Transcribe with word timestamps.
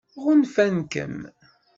Ɣunfan-kem? 0.23 1.17